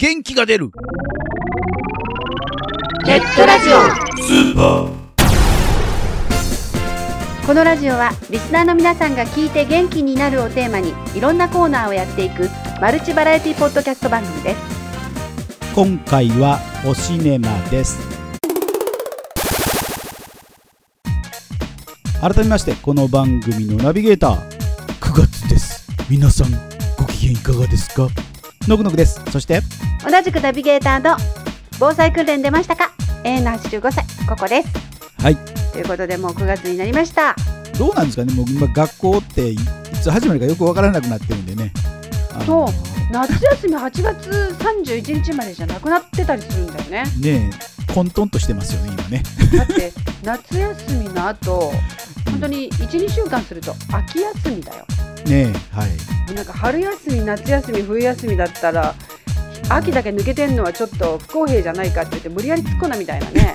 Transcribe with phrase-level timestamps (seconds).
[0.00, 0.70] 元気が出る。
[3.04, 3.72] ネットラジオ。
[4.22, 4.92] スーパー。
[7.44, 12.48] このラジオはリスナーの皆さんが聞いて元気になるをテーマにいろんなコーナーをやっていく
[12.80, 14.58] マルチバラエティポッドキャスト番組です。
[15.74, 17.98] 今回はおシネマです。
[22.20, 24.36] 改めましてこの番組のナビゲーター
[25.00, 25.88] 9月です。
[26.08, 26.52] 皆さん
[26.96, 28.06] ご機嫌いかがですか？
[28.66, 29.20] のくのくです。
[29.30, 29.60] そして
[30.08, 31.16] 同じくナビゲーターの
[31.78, 32.92] 防災訓練出ましたか
[33.24, 34.68] ？A の85歳ここです。
[35.22, 35.36] はい。
[35.72, 37.34] ということでもう9月になりました。
[37.78, 38.34] どうなんですかね？
[38.34, 39.58] もう今学校っていい
[40.02, 41.72] つ始まるかよくわからなくなってるんでね。
[42.34, 43.12] あそう。
[43.12, 47.04] の夏休み8月31日までじゃなくなってたりするんだよね。
[47.20, 47.50] ね
[47.88, 47.94] え。
[47.94, 49.22] 混沌としてますよね今ね。
[49.56, 51.72] だって 夏休みの後
[52.26, 54.84] 本当に12週間すると秋休みだよ
[55.28, 55.76] ねえ。
[55.76, 56.34] はい。
[56.34, 58.94] なんか春休み夏休み冬休みだったら
[59.70, 63.54] 秋だけ抜けてんのはちょっと不公平じゃないかって言って無理やり突っ込んだみたいなね。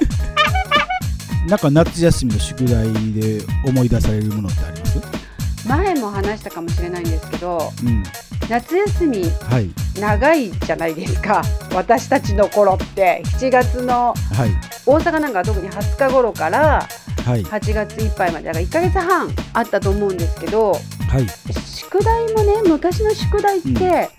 [1.47, 5.67] なんか夏休みの宿題で思い出されるものってあります？
[5.67, 8.03] 前も話したかもしれないんですけどうん。
[8.49, 9.69] 夏休みはい。
[9.99, 11.41] 長いじゃないですか。
[11.73, 13.21] 私たちの頃って。
[13.39, 14.51] 7月のはい。
[14.85, 18.45] 大阪なんかは特に20日頃からはい8月いっぱいまで。
[18.45, 20.77] だから1ヶ月半あったと思うんですけどは
[21.19, 21.27] い。
[21.65, 24.09] 宿題もね昔の宿題って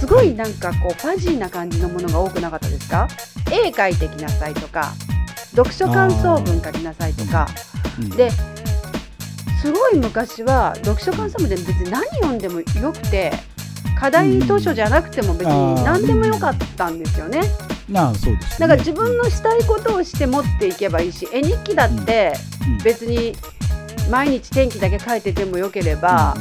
[0.00, 3.08] すごいなんかこうファジーな感じのものが多くなかったですか？
[3.50, 4.92] 絵描いてきなさいとか
[5.54, 7.46] 読書感想文書きなさいとか。
[8.00, 8.10] うん。
[8.10, 8.30] で
[9.62, 13.32] すごい昔は読書感想文で別に何読んでもよくて
[13.98, 17.40] 課題図書じゃなくても別に何でもよかったんですよね。
[17.40, 17.46] な
[17.94, 22.32] あそうですだよねから自分のしたいことをして持っていけばいいし絵日記だって
[22.66, 22.78] うん。
[22.78, 23.34] 別に
[24.10, 26.36] 毎日天気だけ書いててもよければ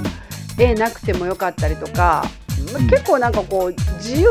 [0.57, 2.23] 絵なくてもよかったりとか、
[2.71, 2.87] まあうん。
[2.87, 4.29] 結構なんかこう自由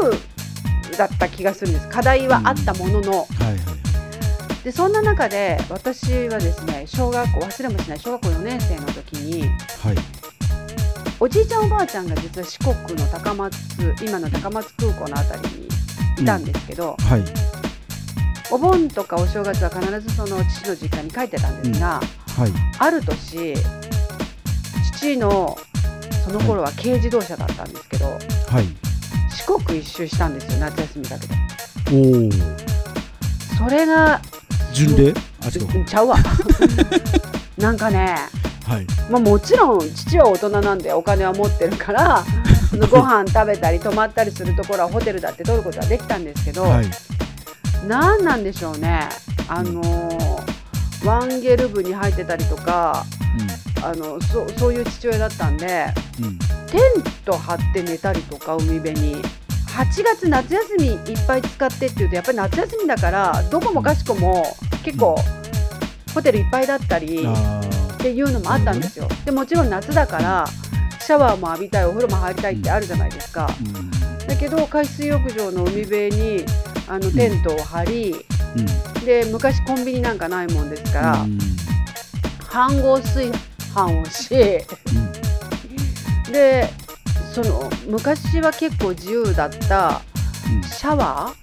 [0.97, 1.89] だった気がするんです。
[1.89, 3.56] 課題はあったものの、はいはい。
[4.65, 9.97] でそんな中で私はですね小学校忘れもしない小学校4年生の時にはい。
[11.21, 13.56] おじいちゃんおばあちゃんが実は四国の高松
[14.03, 15.69] 今の高松空港のあたりにい
[16.25, 17.25] たんですけど、はい。
[18.50, 22.00] お盆とかお正月は必ずその父の実家に帰ってたんですが、
[22.36, 22.52] はい。
[22.78, 23.54] ある年
[24.92, 25.56] 父の
[26.25, 28.19] その頃は軽自動車だったんですけど、は
[28.60, 28.84] い。
[29.30, 31.34] 四国一周したんですよ夏休みだけで
[31.92, 32.31] おお
[33.58, 34.20] それが
[34.72, 35.78] 巡礼あ違う。
[35.78, 36.16] うんちゃうわ。
[37.58, 38.16] なんかね、
[38.66, 38.86] はい。
[39.10, 42.25] まあ、もちろん父は大人なんでお金は持ってるから
[42.75, 46.87] そのご飯食べたり泊まったりするところはホテルだって取ることはできたんですけど、はい。
[47.87, 49.09] 何なんでしょうね。
[49.49, 50.55] あのー
[51.05, 53.05] ワンゲル部に入ってたりとか
[53.83, 55.87] あのそそういう父親だったんで
[56.19, 56.25] うん。
[56.25, 56.39] うん
[56.75, 59.23] テント張って寝たりとか海辺に。
[59.75, 64.45] 8月夏休みいっぱい使ってっていうとやっぱり夏休みだからどこもかしこも
[64.85, 65.17] 結構
[66.15, 67.61] ホテルいっぱいだったりっあ
[67.99, 69.09] ていうのもあったんですよ。
[69.25, 70.47] でもちろん夏だから
[71.04, 73.50] シャワーも浴びたいお風呂も入りたいってあるじゃないですか。
[74.26, 76.47] だけど海水浴場の海辺に
[76.88, 79.04] あのテントを張り、うん。
[79.04, 81.38] で昔コンビニなんかないもんですから、うん
[82.50, 83.31] 飯合炊
[83.75, 84.28] 飯をし
[86.31, 86.70] で
[87.34, 90.00] その昔は結構自由だった
[90.50, 90.62] うん。
[90.62, 91.34] シャワ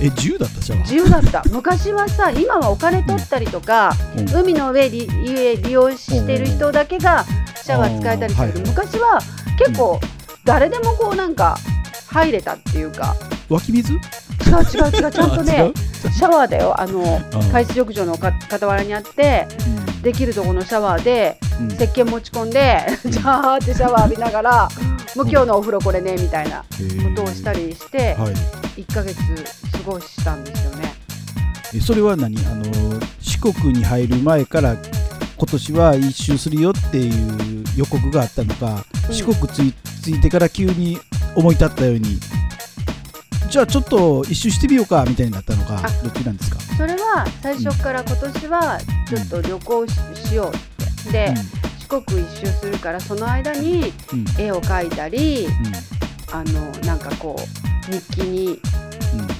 [0.00, 0.06] ー？
[0.06, 1.42] え自由だったじゃん自由だった。
[1.50, 4.30] 昔はさ今はお金取ったりとか、うん。
[4.34, 5.06] 海の上利
[5.70, 7.26] 用してる人だけが
[7.62, 9.20] シャワー使えたりするけど、うん昔は
[9.58, 10.00] 結構
[10.44, 11.56] 誰でもこうなんか
[12.08, 13.14] 入れたっていうか。
[13.48, 13.92] 湧き水？
[13.92, 15.10] 違う違う違う。
[15.10, 15.72] ちゃんとね
[16.04, 16.10] う？
[16.10, 16.80] シャワーだよ。
[16.80, 17.38] あのあ。
[17.52, 19.46] 海水浴場のか傍らにあって
[20.02, 21.72] できるところのシャワーでうん。
[21.72, 24.68] 石鹸持ち込んでジャーってシャワー浴びながら
[25.14, 26.66] もう今日のお風呂これねみたいなこ
[27.14, 28.34] とをしたりしてはい。
[28.82, 29.16] 1ヶ月
[29.72, 30.94] 過ごしたんですよね。
[31.74, 32.36] えそれは何？
[32.46, 32.64] あの
[33.20, 34.76] 四国に入る前から
[35.42, 39.12] 今年は一周するよっていう予告があったのか、うん。
[39.12, 39.58] 四国つ
[40.08, 41.00] いてから急に
[41.34, 42.20] 思い立ったように
[43.50, 48.78] じゃあちょっと一周してみようかみたいになったのかあどっちなんですか、それは最初から今年は
[49.08, 49.94] ちょっと旅行し
[50.28, 51.12] しようって。
[51.12, 51.34] で、
[51.80, 54.26] 四国一周するからその間にうんうん。
[54.40, 56.34] 絵を描いたりうん。
[56.34, 58.58] あのなんかこう日記にうん。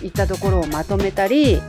[0.02, 1.62] 行ったところをまとめたりうん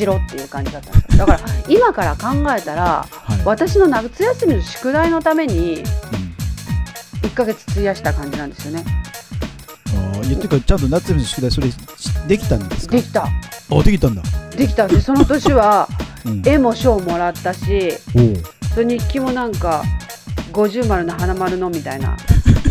[0.00, 1.26] しろっていう感じだったんですよ。
[1.26, 3.40] だから今から考えたらはい。
[3.44, 5.84] 私の夏休みの宿題のためにうん。
[7.28, 8.84] 1ヶ月費やした感じなんですよね。
[9.88, 11.76] あーいやていうかちゃんと夏休みの宿題それし
[12.26, 12.96] できたんですか？
[12.96, 13.24] できた。
[13.24, 14.22] あできたんだ、
[14.56, 14.88] できた。
[14.88, 15.86] でその年は
[16.26, 17.92] うん、絵も賞もらったし
[18.76, 19.82] 日記もなんか
[20.52, 22.16] 50丸の花丸のみたいな。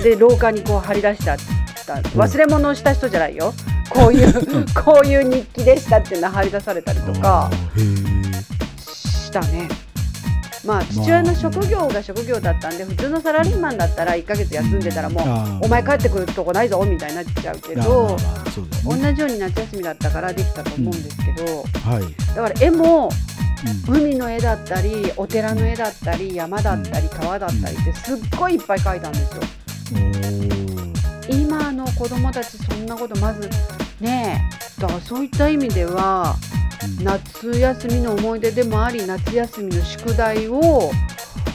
[0.04, 1.38] で廊下にこう貼り出してあっ
[1.86, 1.94] た。
[2.16, 3.54] 忘れ物をした人じゃないよ
[3.90, 4.34] こういう
[4.74, 7.50] こういう日記でしたっていうの貼り出されたりとか
[8.88, 9.68] したね。
[10.66, 15.22] まあ父親の職業が職業だったんで普通のサラリーマンだったら1ヶ月休んでたらも
[15.62, 18.18] うお前帰ってくるとこないぞみたいになっちゃうけど
[18.84, 19.14] 同ね。
[19.16, 22.36] じように夏休みだったからできたと思うんですけどはい。
[22.36, 23.10] だから絵も
[23.90, 23.96] うん。
[23.96, 29.42] 海の絵だったりお寺の絵だったり山だったり川だったりってすっごいいっぱい描いたんですよ。
[31.30, 33.50] 今の子供たちそんなことまず
[34.00, 36.36] ねえだからそういった意味では
[37.00, 40.92] うん夏休みの思い出でもあり夏休みの宿題を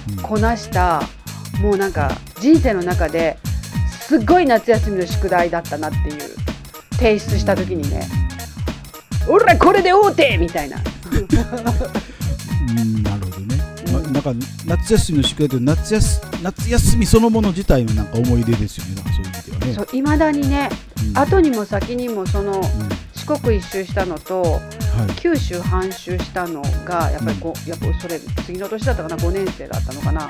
[0.09, 1.03] うんこなした
[1.61, 2.11] もうなんか
[2.41, 3.39] 人生の中で
[4.01, 6.21] すっごい夏休みの宿題だったなっていう
[6.97, 8.07] 提出した時にね
[9.29, 10.77] 「俺らこれで大手!」みたいな
[12.71, 13.57] うんなるほどね。
[13.93, 14.33] まうんなんか
[14.67, 18.95] 夏休みの宿題と夏休夏休みそのもの自体のなんか思い出ですよね。
[18.97, 19.89] なんかそういう意味ではね。
[19.99, 22.63] いまだにねうん後にも先にもそのうん。
[23.15, 24.59] 四国一周したのとは
[25.09, 25.15] い。
[25.21, 30.29] 九州半周したのがやっぱりこう、やっぱそれ次の年だったかな5年生だったのかな。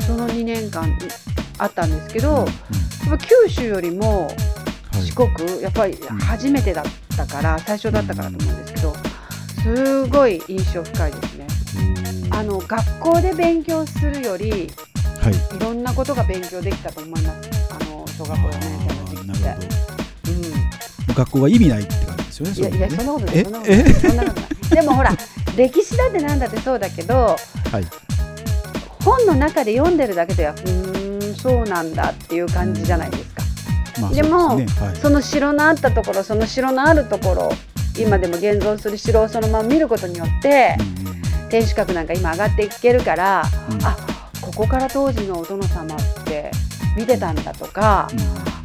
[0.00, 0.96] その2年間
[1.58, 2.46] あったんですけど、やっ
[3.10, 4.32] ぱ九州よりもは
[4.98, 5.06] い。
[5.06, 6.84] 四国やっぱり初めてだっ
[7.16, 8.94] たから最初だったからと思うんですけど
[9.62, 11.46] すごい印象深いですね。
[12.30, 14.52] あの学校で勉強するよりい
[15.22, 15.60] はい。
[15.60, 17.50] ろんなことが勉強できたと思います。
[17.70, 18.85] あの小学校4年
[19.40, 19.56] っ。
[21.08, 21.14] うん。
[21.14, 22.78] 学校が意味ないって感じですよね。
[22.78, 23.34] いやいやそんなことない
[23.68, 23.84] え？
[23.94, 24.30] そんなこ
[24.68, 25.16] とでもほら
[25.56, 27.36] 歴史だってなんだってそうだけどは
[27.80, 27.84] い。
[29.04, 33.42] 本の中で読んでるだけではうーんそうなんだっていう感じじゃないですか、
[34.00, 34.66] まあでもね。
[34.66, 34.96] はい。
[34.96, 37.52] その城のあったところその城のあるところ
[37.98, 41.16] 今でも現存する城をそのまま見ることによってうんうん。
[41.48, 43.84] 天守閣なんか今上がっていけるからうん。
[43.86, 43.96] あ
[44.42, 46.50] ここから当時のお殿様って
[46.96, 48.18] 見てたんだとかうん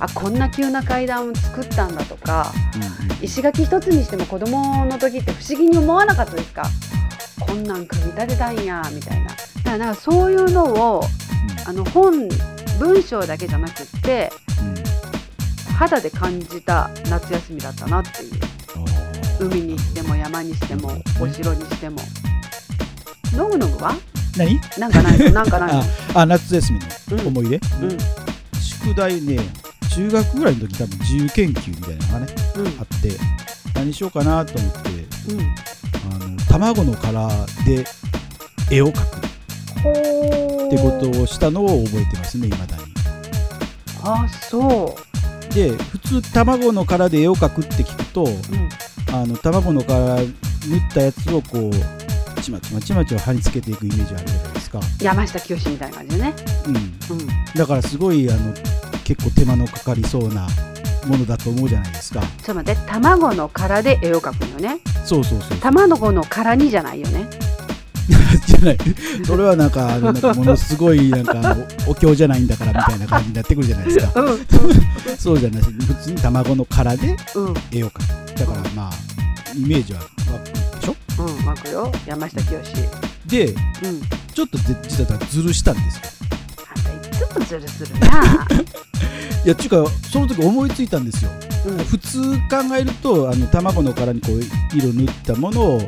[0.03, 3.23] あこんな急な階段を作ったんだとかうんうん。
[3.23, 6.63] 石垣一つにしても子供の時って不思議に思わなかったですか？
[7.39, 9.27] こんなん組み立てたんやみたいな。
[9.27, 10.63] だからなんかそういうの
[10.97, 11.03] を
[11.67, 12.27] あの本
[12.79, 14.67] 文章だけじゃなくってうん。
[14.69, 14.75] うん
[15.77, 18.31] 肌で感じた夏休みだったなっていう。
[19.39, 21.97] 海にしても山にしてもお城にしても。
[23.35, 23.95] のぐのぐは？
[24.37, 24.59] 何？
[24.77, 25.73] なんかないのなんかない。
[25.73, 25.83] の
[26.13, 26.79] あ夏休み
[27.13, 27.97] うんの思い出、うん。
[28.61, 29.39] 宿題ね
[29.95, 32.67] 中学ぐらいの時多分自由研究みたいなのがねうん。
[32.67, 33.17] あって
[33.75, 34.79] 何しようかなと思って
[35.29, 35.41] うん。
[36.13, 37.27] あの卵の殻
[37.65, 37.85] で
[38.69, 39.17] 絵を描く。
[39.17, 39.31] っ
[39.81, 42.83] ほてことをしたのを覚えてますねいまだに。
[44.03, 44.95] あそ
[45.53, 50.29] で普通卵の殻で絵を描くって聞くとう、うん、あの卵の殻塗っ
[50.93, 56.33] たやつをこうちまちまちまちま貼り付けていくイメージあるじゃないですか、山下清みたいな感じでね、
[56.65, 58.53] うん、うん、だからすごいあの
[59.03, 60.47] 結構手間のかかりそうな
[61.07, 62.21] ものだと思うじゃないですか。
[62.21, 64.81] ちょっと待って卵の殻で絵を描くのよね。
[65.05, 65.57] そうそうそう。
[65.59, 67.29] 卵の殻にじゃないよね。
[68.45, 68.77] じゃない。
[69.25, 74.21] それはなんかあのなんかものすごいなんかあのお経じゃないんだからみたいな感じになってくるじゃないですか。
[74.21, 74.47] うん。
[75.17, 75.61] そうじゃない。
[75.61, 77.53] 普通に卵の殻でうん。
[77.71, 78.39] 絵を描く。
[78.39, 78.91] だからまあ
[79.55, 80.45] イメージは湧く
[80.79, 80.95] でしょ。
[81.19, 81.91] うん湧くよ。
[82.05, 82.59] 山下清
[83.27, 84.01] でうん。
[84.33, 86.20] ちょっとで実はずるしたんですよ
[87.23, 88.07] あんたいつもズルするな、
[89.45, 91.31] いやちゅうかその時思いついたんですよ。
[91.65, 94.41] うん、普通考えるとあの卵の殻にこう
[94.75, 95.85] 色塗ったものをこ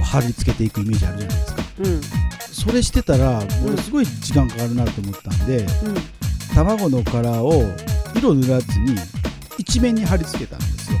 [0.00, 1.62] う貼り付けていくイメージあるじゃないですか。
[1.78, 2.00] うん。
[2.52, 5.66] それしてたらものすごい時間かかるなと思ったんで、うん。
[6.54, 7.64] 卵の殻を
[8.14, 8.94] 色塗らずに
[9.58, 10.98] 一面に貼り付けたんですよ。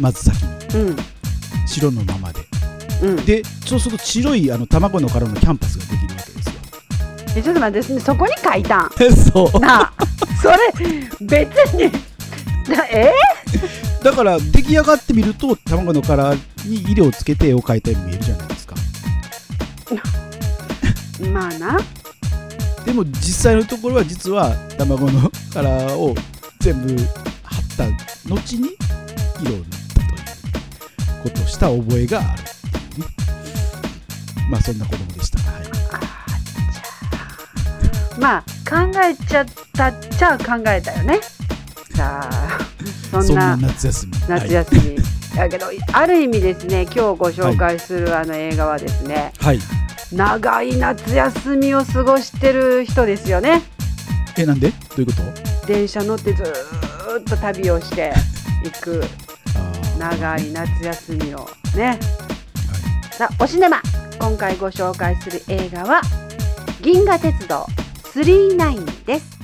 [0.00, 0.80] まず先に。
[0.80, 0.96] うん。
[1.66, 2.40] 白のままで。
[3.02, 3.16] うん。
[3.24, 5.79] でそうすると白いあの卵の殻のキャンパス
[7.42, 8.90] ちょっと待ってそこに書いたん。
[9.32, 9.92] そうなあ。
[10.42, 10.56] それ
[11.20, 11.90] 別に。
[12.68, 13.12] なえ？
[14.02, 18.74] だから出来上がってみると卵の殻に色をつけて絵を描いたように見えるじゃないですか。
[21.32, 21.78] まあな。
[22.84, 26.14] でも実際のところは実は卵の殻を
[26.60, 26.96] 全部
[27.42, 27.84] 貼った
[28.28, 28.70] 後に
[29.42, 30.06] 色を塗ったとい
[31.20, 33.06] うことをした覚えがあるっていうね。
[34.50, 35.62] まあそんな子供でした、はい、
[38.20, 41.20] まあ考えちゃったっちゃ考えたよね。
[41.96, 42.58] さあ
[43.10, 44.12] そそんんなな夏休み。
[44.28, 44.98] 夏休み、
[45.36, 49.66] だけどある意味ですね今日ご紹介するあの映画はですね、はい、はい、
[50.14, 53.62] 長い夏休みを過ごしてる人ですよね。
[54.38, 54.70] えなんで？
[54.70, 55.66] どういうこと？
[55.66, 58.12] 電車乗ってずーっと旅をして
[58.64, 59.02] いく。
[59.98, 61.86] 長い夏休みをね。
[61.86, 61.98] はい。
[63.12, 63.82] さあおシネマ。
[64.18, 66.02] 今回ご紹介する映画は
[66.80, 67.66] 「銀河鉄道
[68.10, 69.38] 39です。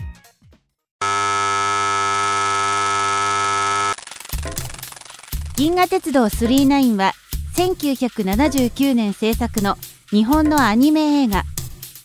[5.57, 7.13] 銀河鉄道39は
[7.55, 9.77] 1979年制作の
[10.11, 11.45] 日本のアニメ映画。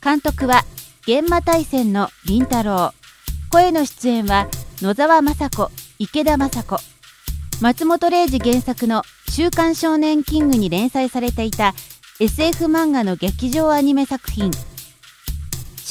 [0.04, 0.64] 監督は
[1.02, 2.94] 現場大戦の凛太郎。
[3.52, 4.48] 声の出演は
[4.82, 6.78] 野沢雅子池田雅子。
[7.60, 11.74] 松本零士原作の「週刊少年キング」に連載されていた
[12.20, 14.52] SF 漫画の劇場アニメ作品。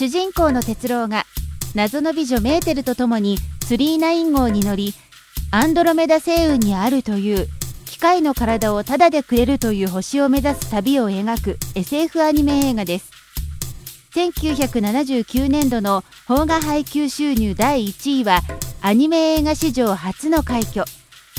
[0.01, 1.27] 主人公の哲郎が
[1.75, 3.37] 謎の美女メーテルと共に
[3.69, 4.95] 39号に乗り
[5.51, 7.49] アンドロメダ星雲にあるという
[7.85, 13.11] 機械の体をタダでくれるという星を目指す旅を描く SF アニメ映画です。
[14.15, 18.41] 1979年度の邦画配給収入第1位は
[18.81, 20.87] アニメ映画史上初の快挙。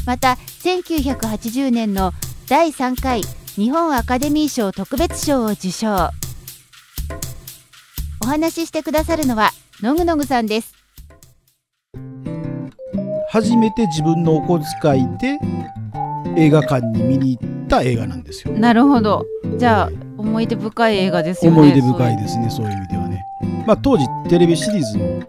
[0.05, 2.11] また1980年の
[2.47, 3.23] 第3回
[3.55, 6.20] 日本アカデミー賞特別賞を受賞。
[8.23, 9.49] お話ししてくださるのは
[9.81, 10.75] のぐのぐさんです。
[13.29, 15.39] 初めて自分のお小遣いで
[16.37, 19.25] 映画館に見に行った映画なんですよなるほど。
[19.57, 23.23] じゃあ思い出深い映画ですよね思い出深いですねそういう意味ではね。
[23.65, 25.23] まあ当時テレビシリーズも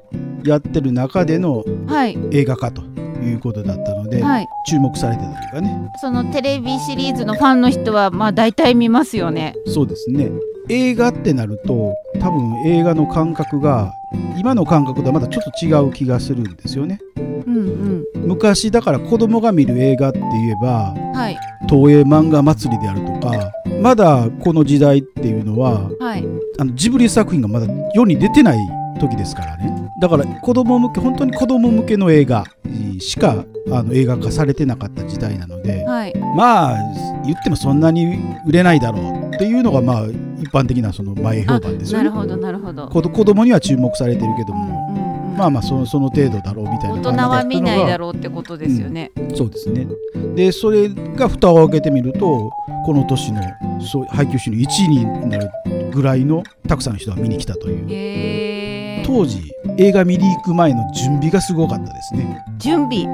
[0.44, 2.18] やってる中でのはい。
[2.32, 4.48] 映画化ということだったので、はい。
[4.68, 5.90] 注目されてたというかね。
[6.00, 9.54] そのテレビシリーズのファンの人はまあ大体見ますよね。
[9.66, 10.30] そうですね。
[10.68, 13.92] 映画ってなると多分映画の感覚が
[14.38, 17.00] 今の感覚とはまたちょっと違う気がするんですよね。
[17.16, 21.38] うん昔だから子供が見る映画って言えばうんはい。
[21.68, 23.50] 東映漫画祭りであるとか
[23.80, 26.24] まだこの時代っていうのははい。
[26.58, 28.58] あのジブリ作品がまだ世に出てない
[29.00, 29.90] 時ですからね。
[30.00, 32.44] だから子供向け本当に子供向けの映画
[33.00, 36.14] しかあの映画化されてなかった時代なのではい。
[36.36, 36.78] まあ
[37.24, 42.88] 言ってもそんなに売れないだろうっていうのがまあ一般的なその前評判ですよねなるほどなるほど。
[42.88, 45.36] 子子供には注目されてるけどうんも、うんうん。
[45.36, 49.86] まあまあそのその程度だろうみたいな大人は見ないだろろうってことですよね、うそうですね。
[50.34, 52.50] でそれが蓋を開けてみると
[52.84, 53.42] この年の
[53.80, 55.50] そう配給収入1位になる
[55.92, 57.90] ぐらいのたくさんの人が見に来たという。
[57.90, 58.41] へえ
[59.04, 59.40] 当時
[59.78, 62.44] 映画見に行く前の準備がすごかったですね。
[62.58, 63.06] 準備。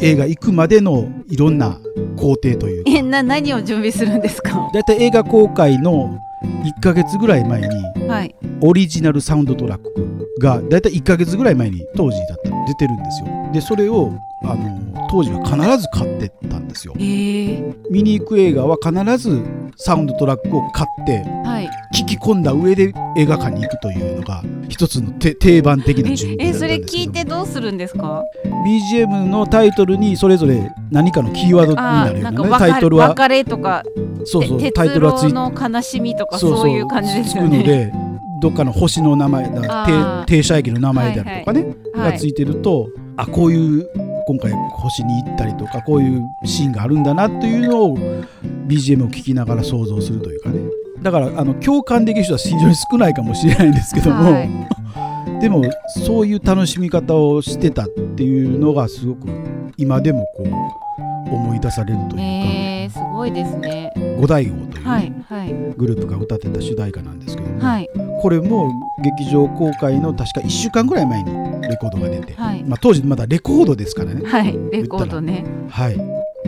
[0.00, 1.78] 映画行くまでのいろんな
[2.16, 2.84] 工程という。
[2.84, 4.70] かえな何を準備するんですか？
[4.72, 6.18] だいたい映画公開の
[6.64, 8.34] 1ヶ月ぐらい前にはい。
[8.60, 13.26] オリジナルサウンドトラックがだいたい1ヶ月ぐらい前に当時だったら出てるんですよ。
[13.52, 14.12] でそれを
[14.44, 16.94] あの当時は必ず買ってったんですよ。
[16.98, 17.74] へえ。
[17.90, 19.42] 見に行く映画は必ず
[19.76, 21.70] サウンドトラックを買ってはい。
[21.94, 28.24] 聞き込んだ上で映画館に行くというのが一つのて定番的な準備だえそれ聞いてどうするんですか
[28.66, 33.84] ？BGM のタイトルにそれぞれ何かのキーワードになるようんなねタイトルは別れとか
[34.24, 37.92] そうそうてタイトルはついの悲しみとかそういう感じですよつくのねで
[38.42, 39.86] どっかの星の名前だ
[40.26, 43.88] 停停車駅の名前であるとかね、はいがついてるとあこういう
[44.26, 47.98] 今回星に行ったりとかこういうシーンがあるんだなというのを
[48.66, 50.60] BGM を聴きながら想像するというかね。
[51.02, 54.50] だからあの共感できる人は非常に少ないかもしれないんですけども、はい。
[55.40, 55.62] でも
[56.06, 59.28] そういう楽しみ方をしてたっていうのがすごく
[59.76, 60.44] 今でもこ
[61.30, 63.92] う思い出されるというか、えー、すごいですね。
[64.18, 65.54] 五大王というね、はいはい。
[65.76, 68.70] グループが歌ってた主題歌なんですけども、はいこれも
[69.02, 72.62] 劇場公開の確か1週間ぐらい前にレコードが出て、はい。
[72.62, 74.56] まあ、当時まだレコードですからね、はい。
[74.70, 75.44] レコードね。
[75.68, 75.96] はい、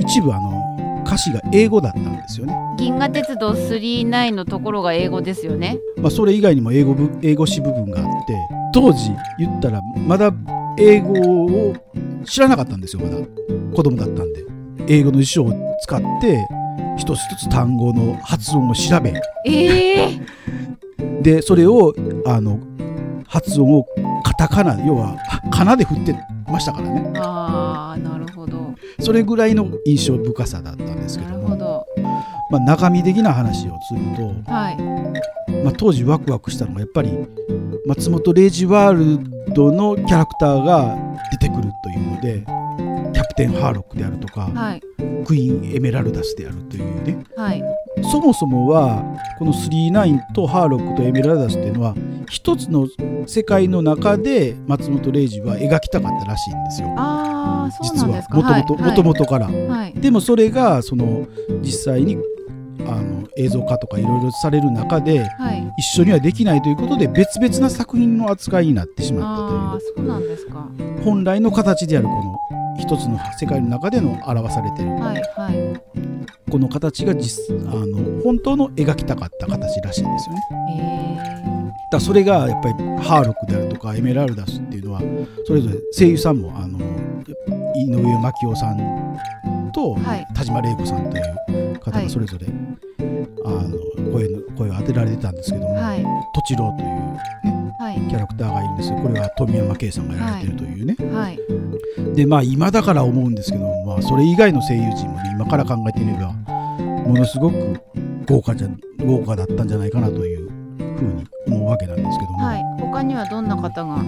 [0.00, 5.80] 一部あの歌詞が英語だったんですよね、銀河鉄道39のところが英語ですよね。
[5.96, 8.34] まあ、それ以外にも英語部英語詞部分があって
[8.72, 10.32] 当時言ったらまだ
[10.78, 11.12] 英語
[11.46, 11.74] を
[12.24, 13.16] 知らなかったんですよまだ。
[13.74, 14.44] 子供だったんで。
[14.86, 15.52] 英語の辞書を
[15.82, 16.46] 使って
[16.98, 19.12] 一つ一つ単語の発音を調べ。
[19.44, 20.20] ええ
[21.24, 21.94] でそれを
[22.26, 22.60] あの
[23.26, 23.86] 発音を
[24.22, 25.16] カタカナ要は
[25.50, 26.14] カナで振って
[26.46, 27.12] ましたからね。
[27.18, 28.74] ああなるほど。
[29.00, 31.86] それぐらいの印象深さだったんですけなども、るほど。
[32.50, 34.00] まあ、中身的な話をする
[34.44, 35.64] と、はい。
[35.64, 37.10] まあ、当時ワクワクしたのがやっぱり
[37.86, 40.96] 松本零士ワールドのキャラクターが
[41.32, 42.44] 出てくるというので
[43.14, 44.82] キャプテンハーロックであるとか、はい。
[45.24, 47.24] クイーンエメラルダスであるというね。
[47.34, 47.73] はい
[48.10, 49.02] そもそもは
[49.38, 51.94] この39とハーロックとエメラルダスっていうのは
[52.28, 52.88] 一つの
[53.26, 56.94] 世界の中で松本零士は描きたかったらしいんですよ。
[56.96, 58.36] ああそうな実はんですか。
[58.36, 58.82] もともとはい。
[58.90, 59.46] もともとから。
[59.46, 59.92] はい。
[59.94, 61.26] でもそれがその
[61.62, 62.18] 実際に
[62.86, 65.72] あの映像化とかいろいろされる中ではい。
[65.78, 70.68] 一緒にはできないということで別々な作品の扱いになってしまったそうなんですか。
[70.76, 72.38] という本来の形であるこの
[72.78, 74.90] 一つの世界の中での表されている。
[74.92, 76.13] はいはい
[76.50, 81.20] この形が実あの本当の描きたかった形らしいんですよね。
[81.20, 85.00] えだそれがやっぱりハーロックであるとかエメラルダスっていうのは
[85.46, 86.78] それぞれ声優さんもあの
[87.76, 89.14] 井上真紀夫さん
[89.74, 90.26] と、はい。
[90.34, 91.20] 田島玲子さんとい
[91.72, 92.46] う方がそれぞれ、
[93.44, 96.02] あの声の声を当てられてたんですけども、はい。
[96.02, 98.08] とちろうという、ね、はい。
[98.08, 98.98] キャラクターがいるんですよ。
[98.98, 101.38] これは富山圭さんがやられてるというね、はい。
[102.14, 107.80] でまあ今だから思うんですけども、まあ、それ以外の声優陣もね今から考えてみればものすごく
[108.26, 108.68] 豪華じゃ
[109.04, 112.62] 豪華だったんじゃないかなというふうに思うわけなんですけども、はい。
[112.80, 114.02] 他にはどんな方が？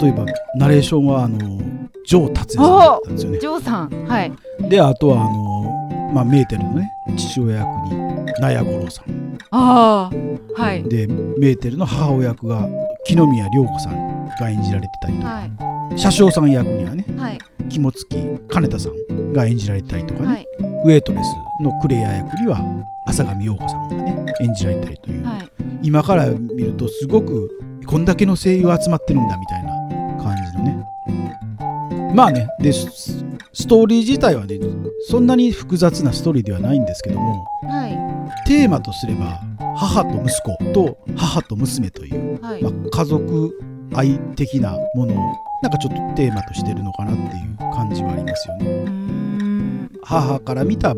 [0.00, 0.24] 例えば
[0.56, 1.60] ナレーションはあの
[2.04, 3.38] 城達也さんだったんですよね。
[3.38, 4.06] ジョーさん。
[4.06, 4.32] はい。
[4.68, 9.38] であとはあの、まあ、メーテルのね父親役に納屋五郎さん。
[9.50, 10.10] あ
[10.56, 10.82] あはい。
[10.84, 12.66] でメーテルの母親役が
[13.04, 15.98] 木の宮涼子さんが演じられてたりとか、はい。
[15.98, 17.38] 車掌さん役にはねはい。
[17.68, 18.16] 肝付
[18.48, 18.92] 金田さん
[19.36, 20.46] が演じられたりとかね、はい。
[20.84, 22.60] ウェイトレスのクレア役には
[23.06, 25.48] 浅上陽子さんがね演じられたりという、はい。
[25.82, 27.50] 今から見るとすごく
[27.86, 29.70] こんだけの声優集まってるんだみたいな
[30.22, 30.86] 感じのね。
[32.14, 34.58] まあねでスストーリー自体はね
[35.08, 38.46] そんなに複雑なストーリーではないんですけどもはい。
[38.46, 39.40] テーマとすれば
[39.76, 42.62] 母と息子と母と娘という、はい。
[42.62, 43.52] まあ、家族
[43.94, 49.05] 愛的なものをなんかちょっとテーマとしてるのかなっていう感じはありますよね。
[50.08, 50.94] 母から見た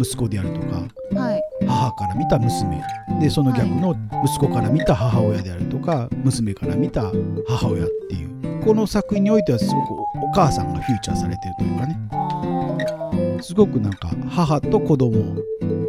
[0.00, 1.42] 息子であるとかはい。
[1.64, 2.82] 母から見た娘。
[3.20, 7.12] でその逆の息子から見た母親であるとか娘から見た
[7.46, 8.64] 母親っていう。
[8.64, 9.92] この作品においてはすごく
[10.24, 13.38] お母さんがフューチャーされてるというかね。
[13.40, 15.36] すごくなんか母と子供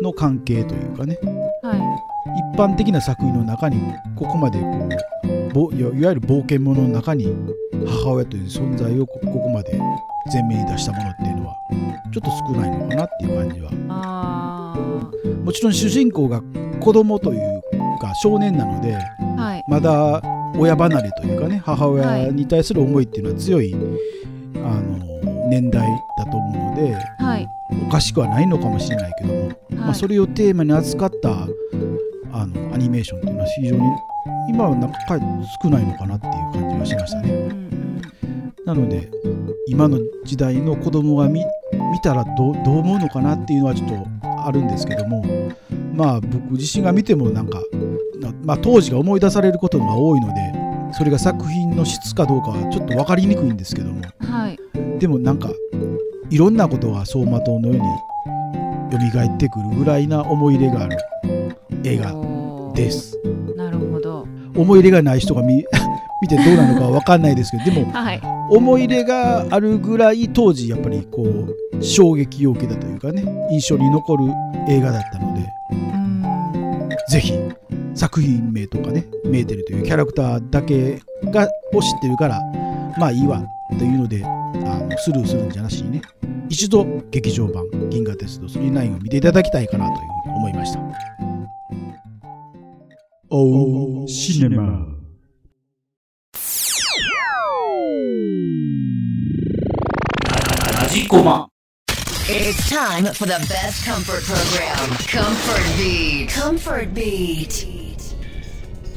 [0.01, 1.17] の関係というかね。
[1.63, 1.79] はい。
[2.53, 3.81] 一般的な作品の中に
[4.15, 4.89] ここまでこ
[5.23, 7.33] うぼいわゆる冒険者の中に
[8.03, 9.79] 母親という存在をこここまで
[10.31, 14.75] 前面に出したものっていうのはちょっと少ないのかなっていう感じは。
[15.43, 16.41] もちろん主人公が
[16.79, 17.61] 子供という
[17.99, 18.93] か少年なので
[19.37, 19.63] はい。
[19.67, 20.21] まだ
[20.57, 27.47] 親離れというかね母親に対する思いっていうのは強い、あの年代だと思うのではい。
[27.87, 31.47] おかしくはないのかもしれないけども、まあ、それをテーマに扱った
[32.31, 33.81] あのアニメーションっていうのは非常に
[34.49, 34.97] 今はなんか
[35.63, 37.31] 少ないのかなっていう感じがしましたね。
[37.31, 38.53] うんうん。
[38.65, 39.09] なので
[39.67, 41.43] 今の時代の子供が見
[41.91, 43.95] 見たらどうどう思うのかなっていうのはちょっと
[44.45, 45.23] あるんですけども
[45.93, 47.61] まあ僕自身が見てもなんか、
[48.19, 54.59] なまあ、当時が思い出されることが多いのでそれが作品の質かどうかはちょっと分かりにくいんですけどもはい。
[54.99, 55.49] でもなんか
[56.29, 60.97] いろんなことが走馬灯のように蘇ってくるぐらいな思い入れがある
[61.83, 62.13] 映画
[62.73, 63.17] です。
[63.55, 64.27] なるほど。
[64.55, 65.63] 思い入れがない人が見
[66.21, 68.21] 見てどうなのかは分かんないですけどでもはい。
[68.49, 74.25] 思い入れがあるぐらい当時やっぱりこう衝撃を受けたというかね印象に残る
[74.67, 77.33] 映画だったのでうーんぜひ
[77.95, 82.41] 作品名とかねメーテルというキャラクターだけがを知ってるから
[82.97, 83.43] まあいいわ
[83.77, 86.01] というのであのスルーするんじゃなしにね
[86.49, 90.79] 一度劇場版「銀河鉄道999」を見ていただきたいかなというふうに思いました。
[93.31, 94.87] おシネマ
[100.81, 101.47] ラジコマ
[102.31, 104.77] It's time for the best comfort program,
[105.09, 106.29] Comfort Beat.
[106.29, 107.65] Comfort Beat.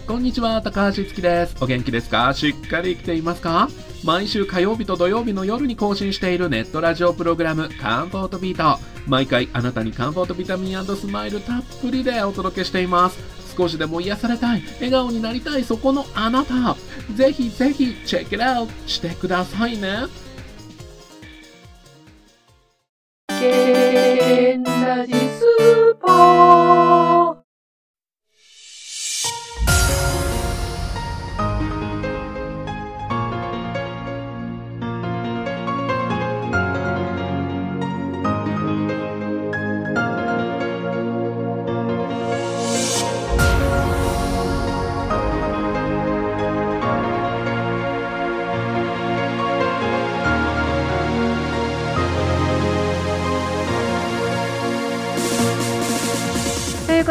[0.07, 1.57] こんにちは、高橋月です。
[1.59, 2.35] お元気ですか？
[2.35, 3.71] しっかり生きていますか？
[4.05, 8.79] 毎週火曜日と土曜日の夜に更新しているネットラジオプログラム、カンフォートビート。
[9.07, 13.19] 毎回あなたにカンフォートビタミンスマイルたっぷりでお届けしています。
[13.57, 16.77] 少しでも癒されたい、笑顔になりたい、そこのあなた。
[17.15, 20.01] ぜひぜひ、チェックアウトしてくださいね。
[23.43, 26.82] けんラジスー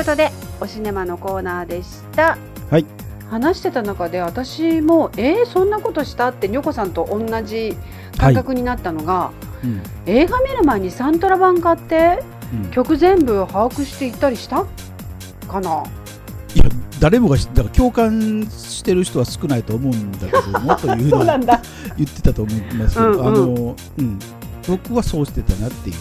[0.01, 2.37] ことでおシネマのコーナーでした。
[2.71, 2.85] はい。
[3.29, 7.77] 話してた中で私もえー、そんなことしたってニョコさんと同じ
[8.17, 9.31] 感覚になったのが、
[9.63, 9.81] うん。
[10.07, 12.19] 映画見る前にサントラ版買って
[12.51, 12.71] うん。
[12.71, 14.65] 曲全部把握していったりした？
[15.47, 15.83] かな？
[16.55, 16.65] いや
[16.99, 21.61] 誰もが知だから共感してる人は少ないと思うんだけども というのをだ。
[21.97, 22.95] 言ってたと思います。
[22.95, 23.27] けど、うんうん。
[23.27, 24.19] あの、うん、
[24.67, 25.95] 僕はそうしてたなっていう。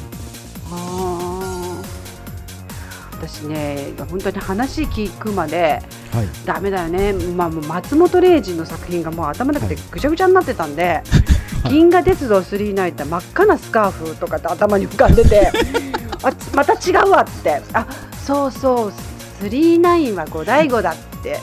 [3.21, 11.03] 私ね本当に話聞くまではい、ダメだよね、まあ、もう松本零士の作品がもう頭の中でぐちゃぐちゃになってたんで、
[11.71, 15.53] 銀河鉄道999って真っ赤なスカーフとかって頭に浮かんでて
[16.25, 17.63] あまた違うわって。
[17.73, 17.87] あ
[18.27, 18.93] そうそう
[19.45, 21.39] 39は五醍醐だって。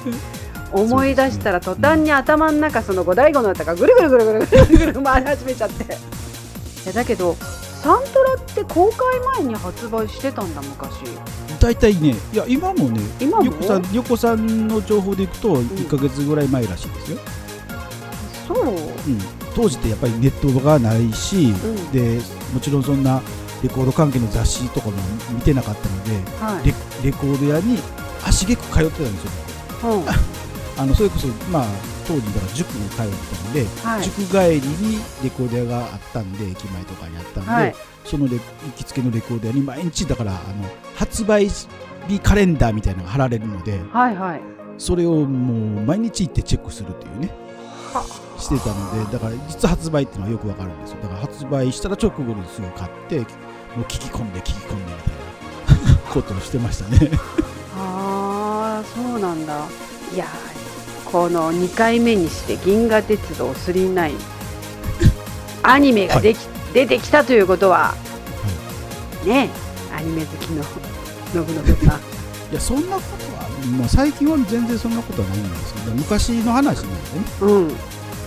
[0.73, 7.37] 思い出したら途端に頭の中その五醍醐の歌がぐるぐるぐるぐるぐるぐるぐる回り始めちゃってだけど
[7.81, 11.03] サントラって公開前に発売してたんだ昔
[11.59, 13.45] 大体ねいや今もね今も？
[13.45, 17.17] 横さん横さんの情報でいくと1か月ぐらい前らしいですよ、
[18.47, 18.77] そう、うん、
[19.55, 21.91] 当時ってやっぱりネットがないし、うん。
[21.91, 22.19] で
[22.53, 23.21] もちろんそんな
[23.63, 24.97] レコード関係の雑誌とかも
[25.31, 26.67] 見てなかったのではい。
[26.67, 26.73] レ
[27.05, 27.79] レコード屋に
[28.25, 29.23] 足げく通ってたんです
[29.83, 29.91] よ。
[29.93, 30.03] うん。
[30.79, 31.65] あのそれこそまあ
[32.07, 34.03] 当時だから塾に通ってたので、はい。
[34.03, 37.75] 塾帰りにレコード屋があったんで駅前とかにあったんで、はい。
[38.05, 38.41] そのレ行
[38.75, 40.41] きつけのレコード屋に毎日だからあの
[40.95, 41.49] 発売
[42.07, 44.41] 日カレンダーみたいなのが貼られるのではいはい。
[44.77, 47.29] それをもう毎日行ってチェックするっていうね。
[47.93, 48.03] は。
[48.39, 51.01] してたのでだから実発売っていうのはよくわかるんですよ。
[51.01, 53.25] だから発売したら直後にすぐ買ってもう
[53.81, 57.11] 聞き込んで聞き込んでみたいなことをしてましたね。
[57.75, 59.65] ああそうなんだ。
[60.13, 60.66] いやー
[61.11, 64.11] この2回目にして「銀河鉄道999」
[65.63, 66.37] アニメができ、
[66.73, 67.93] 出てきたということは、
[69.25, 69.49] ね
[69.95, 71.99] アニメ好きの信信さん。
[72.51, 77.25] いやそんなことは、まあ、最近は全然そんなことはないんですけど昔の話なんでね。
[77.41, 77.69] うん。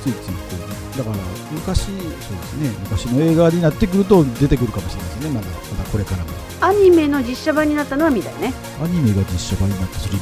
[0.02, 0.56] ついついこ
[0.89, 1.16] うだから
[1.52, 6.30] 昔そうですね昔の映画になってくると出てくるかもしれないですねまだまだこれからも。
[6.60, 8.52] アニメの実写版になったのは見たよね。
[8.84, 10.14] アニメが実写版になってそれ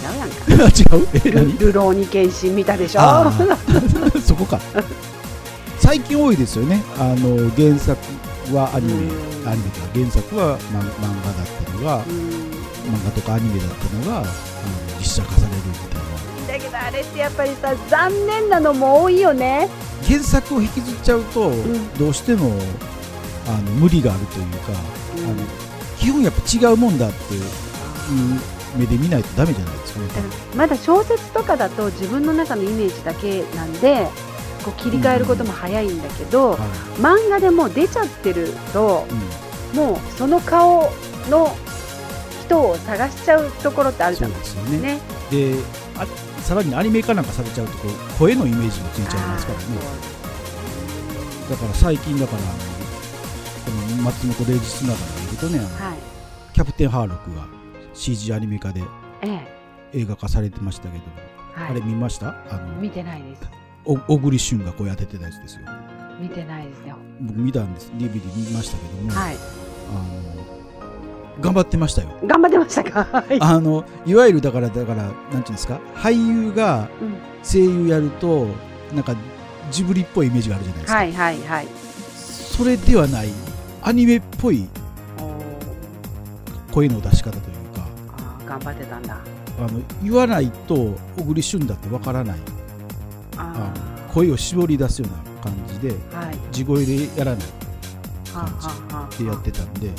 [0.00, 0.36] 違うやんか。
[0.48, 1.58] 何違うえル何？
[1.58, 3.00] ルローニケンシン見たでしょ？
[4.26, 4.58] そこか。
[5.78, 6.82] 最近多いですよね。
[6.98, 7.96] あの原作
[8.54, 8.92] はアニメ。
[8.94, 9.48] うん。
[9.48, 10.82] アニメとか原作は漫漫
[11.24, 12.02] 画だったのがうん。
[12.92, 14.26] 漫画とかアニメだったのがあの
[14.98, 16.00] 実写化されるみたいな。
[16.52, 19.68] だけどあれってやっぱりさ残念なのも多いよね
[20.10, 21.98] 原作を引きずっちゃうと、ん。
[21.98, 22.52] どうしても
[23.46, 25.34] あの無理があるというか、あの
[25.98, 27.44] 基本やっぱ違うもんだっていう
[28.76, 30.00] 目で見ないとダメじゃないですか。
[30.00, 30.06] ね。
[30.56, 34.08] まだ小説とかだと自分の中のイメージだけなんで
[34.64, 36.58] こう切り替えることも早いんだけど、はい。
[37.00, 39.06] 漫画でもう出ちゃってると
[39.72, 39.78] うん。
[39.78, 40.92] もうその顔
[41.28, 41.56] の
[42.42, 44.78] 人を探しちゃうところってあるじゃないですよね。
[44.78, 45.00] ね。
[45.30, 45.54] で
[45.96, 46.06] あ
[46.42, 49.64] さらにアニメ化なんかされちゃうとこう声のイメージもついちゃいますからね。
[51.50, 57.46] だから最近だからこの松本零士つながりでいくとねはいキャプテンハーロックが
[57.94, 58.82] CG アニメ化で
[59.22, 59.40] え
[59.92, 61.04] え映画化されてましたけど、
[61.54, 63.42] はい、あれ見ましたあの見てないです。
[63.84, 65.62] お小栗旬が声当ててたやつですよ。
[66.20, 67.90] 見てないですね僕見たんです。
[67.96, 69.36] DVD 見ましたけども、はい。
[69.36, 70.59] あの
[71.40, 72.08] 頑張ってましたよ。
[72.24, 73.04] 頑張ってましたか？
[73.12, 73.40] はい。
[73.40, 75.80] あのいわゆるだからだからなんていうんですか？
[75.94, 77.14] 俳優がうん。
[77.42, 78.46] 声優やると
[78.94, 79.16] なんか
[79.70, 81.68] ジブリっぽいイメージがあるじゃないですか、はいはいはい。
[82.14, 83.28] それではない。
[83.82, 84.68] アニメっぽい
[86.70, 87.42] 声の出し方という
[87.74, 87.86] か。
[88.18, 89.16] あー頑張ってたんだ。
[89.58, 92.38] あの言わないと小栗旬だってわからない。
[93.38, 96.36] ああ声を絞り出すような感じでーはい。
[96.52, 97.44] 地声でやらない
[98.34, 98.50] はあは
[98.90, 99.14] あはあ。
[99.14, 99.90] ってやってたんで、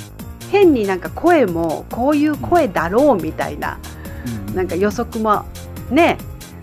[0.51, 3.79] 変になんか声もこういう声だろうみたいな
[4.47, 4.55] うん。
[4.55, 5.45] なんか予測も
[5.89, 6.17] ね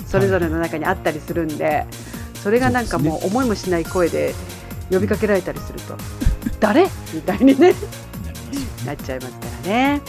[0.06, 1.86] それぞれの中にあったりするんで、
[2.34, 4.34] それがなんかもう思いもしない声で
[4.90, 5.96] 呼びかけられたりすると
[6.60, 6.88] 誰？
[7.12, 7.74] みたいにね
[8.86, 10.00] なっちゃいますからね。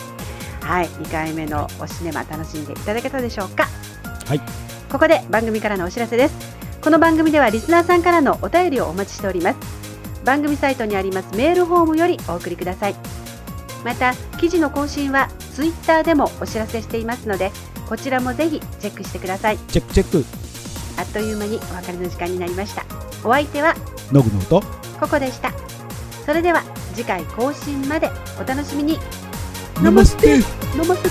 [0.62, 3.68] はい2回目のおシネマ楽しんでいただけたでしょうか？
[4.28, 4.42] はい。
[4.92, 6.36] ここで番組からのお知らせです。
[6.82, 9.58] この番組ではリスナーさんからのお便りをお待ちしております。
[10.24, 12.96] 番組サイトにありますメールフォームよりお送りください
[13.84, 17.52] また記事の更新はツイッターでもお知らせしていますので
[17.88, 19.58] こちらもぜひチェックしてください。
[19.68, 20.26] チェックチェック。
[20.98, 22.84] あっという間にお別れの時間になりました。
[23.24, 23.76] お相手は
[24.12, 24.62] ノグノと
[25.00, 25.52] ココでした。
[26.26, 26.62] それでは
[26.94, 29.00] 次回更新までお楽しみに。
[29.82, 30.36] ナマステ。
[30.76, 31.10] 飲ませて